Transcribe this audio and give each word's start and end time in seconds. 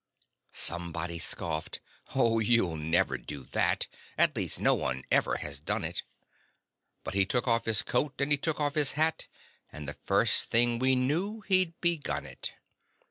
Somebody 0.53 1.19
scoffed: 1.19 1.79
"Oh, 2.15 2.39
you'll 2.39 2.75
never 2.75 3.19
do 3.19 3.43
that; 3.43 3.85
At 4.17 4.35
least 4.35 4.59
no 4.59 4.73
one 4.73 5.03
ever 5.11 5.35
has 5.37 5.59
done 5.59 5.83
it"; 5.83 6.01
But 7.03 7.13
he 7.13 7.23
took 7.23 7.47
off 7.47 7.65
his 7.65 7.83
coat 7.83 8.19
and 8.19 8.31
he 8.31 8.37
took 8.39 8.59
off 8.59 8.73
his 8.73 8.93
hat, 8.93 9.27
And 9.71 9.87
the 9.87 9.93
first 10.03 10.49
thing 10.49 10.79
we 10.79 10.95
knew 10.95 11.41
he'd 11.41 11.79
begun 11.81 12.25
it. 12.25 12.53